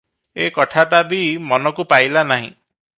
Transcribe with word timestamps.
ଏ 0.45 0.47
କଥାଟା 0.55 1.01
ବି 1.13 1.21
ମନକୁ 1.53 1.87
ପାଇଲା 1.95 2.29
ନାହିଁ। 2.35 2.53